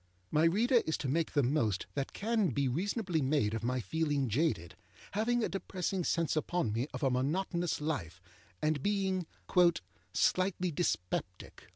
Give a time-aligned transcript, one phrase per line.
[0.31, 4.29] My reader is to make the most that can be reasonably made of my feeling
[4.29, 4.75] jaded,
[5.11, 8.19] having a depressing sense upon me of a monotonous life,
[8.63, 11.67] and being âslightly dyspeptic.